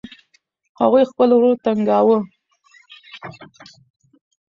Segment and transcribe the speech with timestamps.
[0.81, 2.17] هغوی خپل ورور تنګاوه.